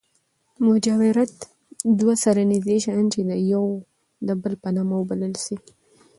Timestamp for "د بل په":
4.27-4.69